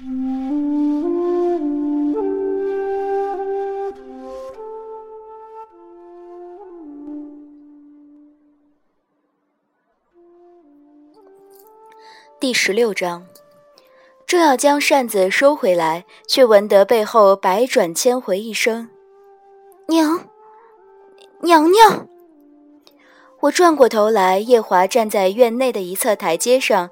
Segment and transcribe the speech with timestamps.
[0.00, 0.06] 第
[12.54, 13.26] 十六章，
[14.26, 18.88] 正要将扇子收回来，却闻得背后百转千回一声
[19.88, 20.26] ：“娘，
[21.42, 22.08] 娘娘！”
[23.40, 26.90] 我转过头来，夜华站在院内的一侧台阶上，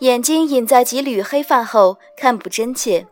[0.00, 3.06] 眼睛隐在几缕黑发后，看不真切。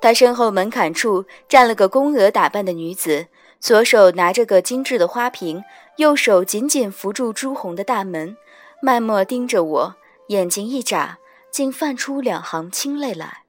[0.00, 3.26] 他身后门槛处站了个宫娥打扮的女子，
[3.60, 5.64] 左手拿着个精致的花瓶，
[5.96, 8.36] 右手紧紧扶住朱红的大门，
[8.80, 9.96] 脉脉盯着我，
[10.28, 11.18] 眼睛一眨。
[11.50, 13.44] 竟泛出两行清泪来。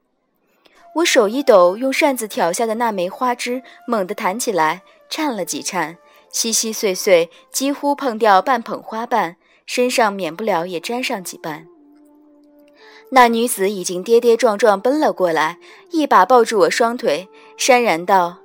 [0.94, 5.98] 我手一抖，用扇子挑下的那枚花枝猛地弹起来，颤了几颤，
[6.30, 9.34] 稀稀碎碎，几乎碰掉半捧花瓣，
[9.66, 11.66] 身上免不了也沾上几瓣。
[13.10, 15.58] 那女子已经跌跌撞撞奔了过来，
[15.90, 18.38] 一把抱住我双腿，潸然道：“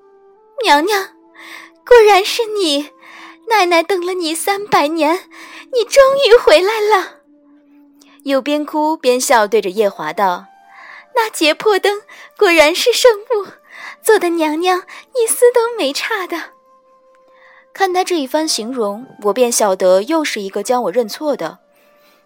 [0.64, 1.10] 娘娘，
[1.86, 2.90] 果然是你！
[3.50, 5.30] 奶奶等了你三百年，
[5.74, 7.18] 你终于回来了。”
[8.24, 10.46] 又边哭边笑，对着夜华道
[11.16, 12.02] ：“那结魄灯
[12.38, 13.48] 果然是圣物，
[14.04, 14.84] 做的娘娘
[15.16, 16.38] 一丝都没差的。”
[17.74, 21.60] 看他这一番形容，我便晓得又是一个将我认错的。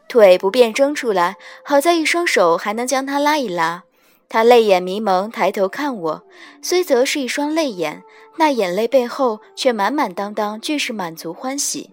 [0.07, 3.83] 腿不便挣出来，好在一双手还能将他拉一拉。
[4.27, 6.23] 他泪眼迷蒙，抬头看我，
[6.61, 8.03] 虽则是一双泪眼，
[8.37, 11.91] 那眼泪背后却满满当当俱是满足欢喜。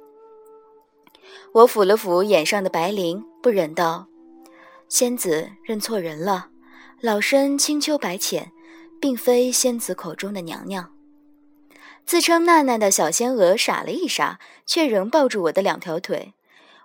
[1.53, 3.23] 我抚了抚眼上的白绫。
[3.43, 4.07] 不忍道
[4.89, 6.49] ：“仙子认错人了，
[7.01, 8.53] 老身青丘白浅，
[9.01, 10.93] 并非仙子口中的娘娘。”
[12.07, 16.35] 自称娜娜的小仙娥傻了一傻，却仍抱住我的两条腿。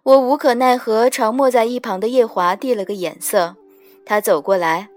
[0.07, 3.57] 我无可奈何，朝默在一旁的夜华递了个眼色。
[4.05, 4.87] 他走过来，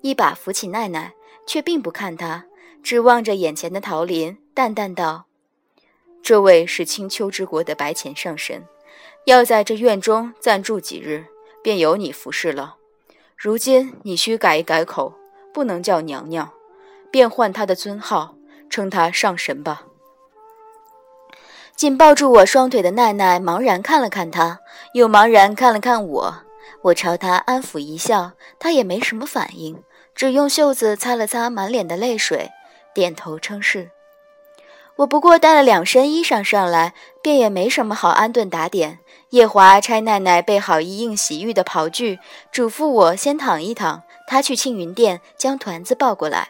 [0.00, 1.12] 一把扶起奈奈，
[1.46, 2.44] 却并不看他，
[2.82, 5.26] 只望着眼前的桃林，淡淡道
[6.24, 8.64] ：“这位是青丘之国的白浅上神。”
[9.26, 11.26] 要在这院中暂住几日，
[11.62, 12.78] 便由你服侍了。
[13.36, 15.14] 如今你需改一改口，
[15.54, 16.50] 不能叫娘娘，
[17.12, 18.34] 便换她的尊号，
[18.68, 19.84] 称她上神吧。
[21.78, 24.58] 紧抱住我双腿的奈奈茫然看了看他，
[24.94, 26.34] 又茫然看了看我。
[26.82, 29.80] 我朝他安抚一笑，他也没什么反应，
[30.12, 32.50] 只用袖子擦了擦满脸的泪水，
[32.92, 33.92] 点头称是。
[34.96, 38.98] 我不过带了两身衣裳上来，便也没什么好安顿打点。
[39.30, 42.18] 夜华差奈奈备好一应洗浴的袍具，
[42.50, 46.48] 嘱咐我先躺一躺，他去庆云殿将团子抱过来。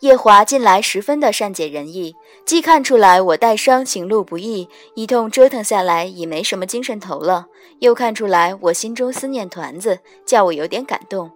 [0.00, 2.16] 夜华近来十分的善解人意，
[2.46, 7.48] 既看出来我带伤行路不易，一通折腾下来已没什么精神头了，
[7.80, 11.30] 又看出来我心中思念团子，叫我有点感动。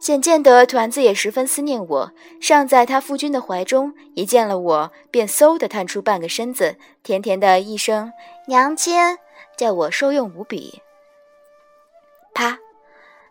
[0.00, 6.74] 显见得团子也十分思念我，尚在他夫君的怀中，一见了我，便嗖地探出半个身子，
[7.04, 8.12] 甜甜的一声
[8.48, 8.96] “娘亲”，
[9.56, 10.82] 叫我受用无比。
[12.34, 12.58] 啪！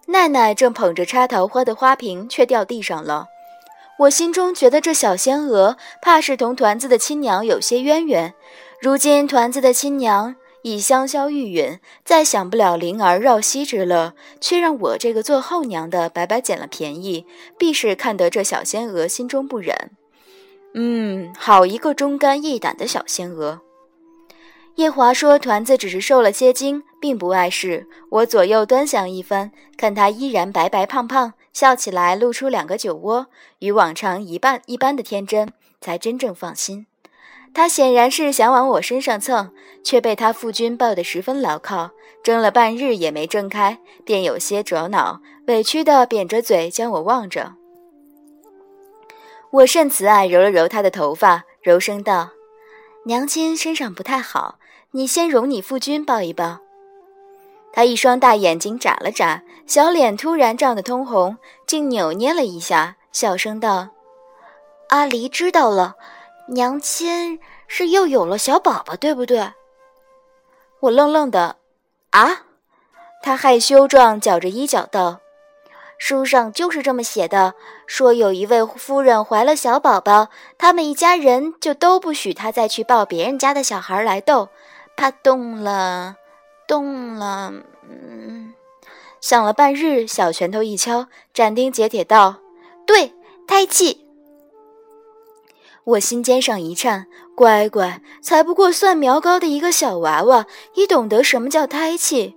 [0.07, 3.27] 奈奈正捧着插桃花的花瓶，却掉地上了。
[3.99, 8.33] 我心中觉得这小仙娥怕是同团子的亲娘有些渊源，
[8.81, 10.35] 如今团子的亲娘。
[10.65, 17.25] 已香消玉殒，再享不了灵儿绕膝之乐，却让我这个做后娘的白白捡了便宜，
[17.57, 19.75] 必是看得这小仙娥心中不忍。
[20.73, 23.59] 嗯，好一个忠肝义胆的小仙娥。
[24.75, 33.27] 叶华说：“团子只是受了些惊，并不碍事。”我左右端详一番，看他依然白白胖胖，笑起来露出两个酒窝，
[33.59, 36.87] 与往常一半一般的天真，才真正放心。
[37.53, 39.53] 他显然是想往我身上蹭，
[39.83, 41.91] 却被他父君抱得十分牢靠，
[42.23, 47.53] 争了半日也没挣开，便有些着恼，委屈地扁着嘴将我望着。
[49.51, 52.31] 我甚慈爱，揉了揉他的头发，柔声道
[53.05, 54.57] ：“娘亲身上不太好，
[54.93, 56.61] 你先容你父君抱一抱。”
[57.73, 61.37] 他一双大眼睛眨了眨，小脸突然涨得通红，
[61.67, 63.89] 竟扭捏了一下，小声道
[64.89, 65.95] ：“阿离知道了。”
[66.49, 69.53] 娘亲是又有了小宝宝，对不对？
[70.81, 71.55] 我愣愣的，
[72.11, 72.43] 啊！
[73.23, 75.21] 他害羞状绞着衣角道
[75.97, 77.53] ：“书上就是这么写的，
[77.87, 80.27] 说有一位夫人怀了小宝宝，
[80.57, 84.49] 他们一家人就都不许她再去抱别人家的小孩来逗，
[84.97, 86.17] 怕动了，
[86.67, 87.53] 动了。”
[87.89, 88.53] 嗯，
[89.21, 92.37] 想了半日，小拳头一敲，斩钉截铁道
[92.85, 93.13] ：“对，
[93.47, 94.05] 胎气。”
[95.85, 100.45] 我心尖上一颤，乖乖，才不过蒜苗高的一个小娃娃，
[100.75, 102.35] 已懂得什么叫胎气。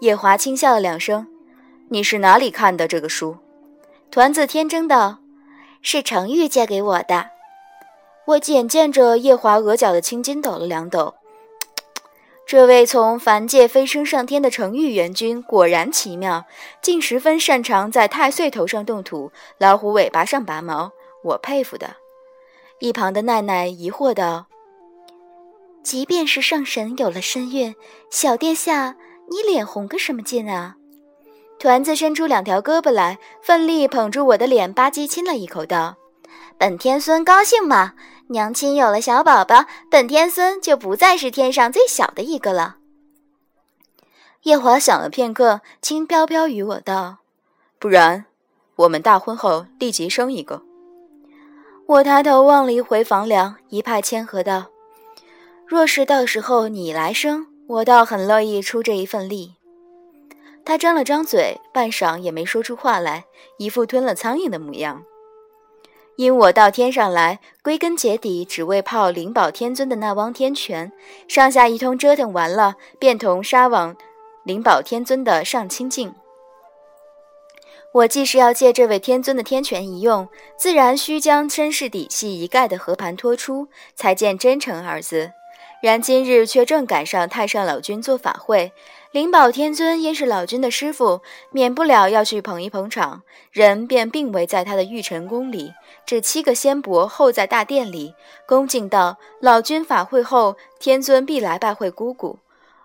[0.00, 1.26] 叶华轻笑了两声
[1.88, 3.36] ：“你是哪里看的这个书？”
[4.10, 5.18] 团子天真道
[5.82, 7.30] ：“是程玉借给我的。”
[8.26, 11.14] 我眼见着夜华额角的青筋抖了两抖。
[12.46, 16.44] 这位从凡界飞升上天的成玉元君果然奇妙，
[16.82, 20.92] 竟十分擅长在太岁头上动土，老虎尾巴上拔毛，
[21.22, 21.96] 我佩服的。
[22.80, 24.46] 一旁的奈奈疑惑道
[25.82, 27.74] ：“即便是上神有了身孕，
[28.10, 28.96] 小殿下
[29.30, 30.76] 你脸红个什么劲啊？”
[31.58, 35.96] 团子伸出两条胳膊来，奋力捧住我的脸，吧唧亲了一口，道
[36.58, 37.94] ：“本天孙高兴嘛，
[38.28, 42.76] 娘亲有了小宝宝，本天孙就不再是天上最小的一个了。”
[44.44, 47.18] 夜华想了片刻，轻飘飘与我道
[47.78, 48.26] ：“不然，
[48.76, 50.62] 我们大婚后立即生一个。”
[51.86, 54.66] 我抬头望了一回房梁，一派谦和道
[55.66, 59.54] ：“若是到时候你来生，我倒很乐意出这一份力。”
[60.64, 63.24] 他张了张嘴，半晌也没说出话来，
[63.58, 65.02] 一副吞了苍蝇的模样。
[66.16, 70.92] 因我到天上来，归根结底只为泡灵宝天尊的那汪天泉，
[71.26, 73.96] 上下一通折腾完了，便同杀往
[74.44, 76.14] 灵宝天尊的上清境。
[77.92, 85.32] 我既是要借这位天尊的天权一用，自然需将身世底细一概的和盘托出，才见真诚二字。
[85.84, 88.72] 然今日却正赶上太上老君做法会。
[89.12, 91.20] 灵宝天尊因是老君的师傅，
[91.50, 93.20] 免不了要去捧一捧场，
[93.52, 95.74] 人便并未在他的玉晨宫里。
[96.06, 98.14] 这七个仙伯候在大殿里，
[98.46, 102.38] 恭敬道：“老君法会后，天尊必来拜会姑姑。”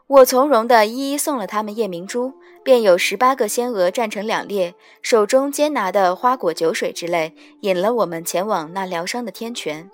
[0.07, 2.33] 我从容地一一送了他们夜明珠，
[2.65, 9.89] 便有十八个仙娥站成两列，手中兼拿的花果酒水之类，引了我们前往那疗伤的天泉。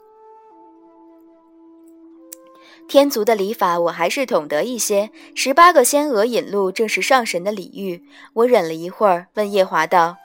[2.88, 5.10] 天族的礼法我还是懂得一些。
[5.34, 8.04] 十八个仙娥引路，正是上神的礼遇。
[8.34, 10.18] 我忍了一会儿，问夜华道：“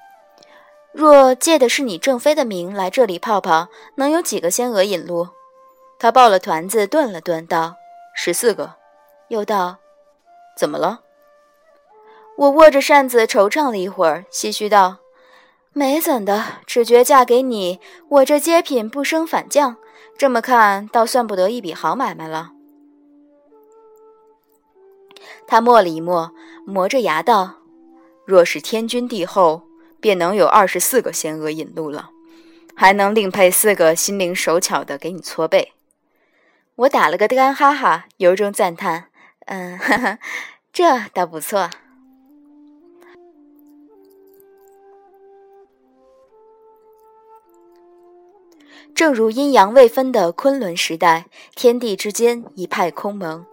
[0.92, 5.28] 若借的是你正妃的名来这里泡泡，能有几个仙娥引路？”
[5.98, 7.76] 他抱了团子，顿了顿，道
[8.14, 8.74] ：“十四个。”
[9.28, 9.78] 又道
[10.56, 11.00] ：“怎么了？”
[12.36, 14.98] 我握着扇子惆怅了一会儿，唏嘘道
[15.72, 19.76] ：“没怎的，只觉嫁给你，我这阶品不升反降。”
[20.20, 22.52] 这么看，倒算不得一笔好买卖了。
[25.46, 26.34] 他默了一默，
[26.66, 27.62] 磨着牙道
[28.28, 29.62] ：“若是天君地后，
[29.98, 32.10] 便能有二十四个仙娥引路了，
[32.74, 35.72] 还能另配四个心灵手巧的给你搓背。”
[36.76, 39.06] 我打了个干哈哈，由衷赞叹
[39.48, 40.18] ：“嗯， 哈哈，
[40.70, 41.70] 这倒不错。”
[49.00, 51.24] 正如阴阳未分的昆仑时代，
[51.54, 53.46] 天地之间一派空蒙。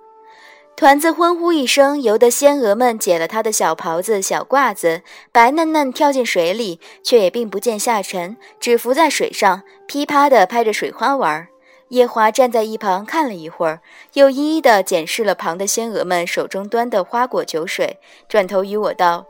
[0.76, 11.48] 团子欢呼一声，由得仙娥们解了他的小袍子、小褂子，白嫩嫩跳进水里，却也并不见下沉，只浮在水上，噼啪地拍着水花玩。
[11.88, 13.80] 夜华站在一旁看了一会儿，
[14.16, 19.26] 又一一地检视了旁的仙娥们手中端的花果酒水，转头与我道：“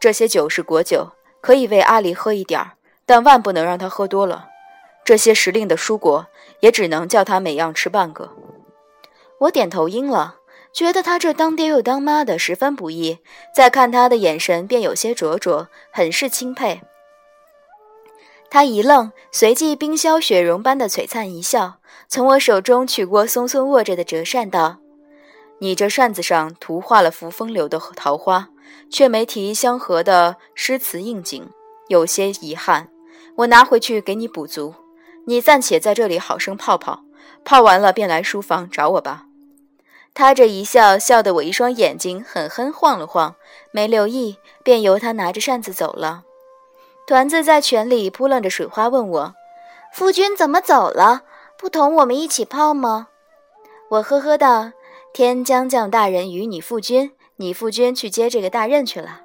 [0.00, 1.10] 这些酒是果酒，
[1.42, 2.72] 可以喂阿离喝一点儿，
[3.04, 4.46] 但万不能让他喝多了。”
[5.06, 6.26] 这些时令的蔬果，
[6.58, 8.32] 也只能叫他每样吃半个。
[9.38, 10.40] 我点头应了，
[10.72, 13.20] 觉得他这当爹又当妈的十分不易。
[13.54, 16.82] 再看他的眼神，便有些灼灼，很是钦佩。
[18.50, 21.74] 他一愣，随即冰消雪融般的璀璨一笑，
[22.08, 24.78] 从我手中取过松松握着的折扇，道
[25.60, 28.48] ：“你这扇子上涂画了幅风流的桃花，
[28.90, 31.48] 却没提相合的诗词应景，
[31.86, 32.88] 有些遗憾。
[33.36, 34.74] 我拿回去给你补足。”
[35.26, 37.04] 你暂且在这里好生泡泡，
[37.44, 39.24] 泡完了便来书房找我吧。
[40.14, 43.34] 他这一笑，笑得我一双眼睛狠狠晃了晃，
[43.70, 46.22] 没留意，便由他拿着扇子走了。
[47.06, 49.34] 团子在泉里扑棱着水花，问我
[49.92, 51.22] ：“夫君怎么走了？
[51.58, 53.08] 不同我们一起泡吗？”
[53.90, 54.70] 我呵呵道
[55.12, 59.22] ：“天将降大人与你夫君，你夫君去接这个大任去了。”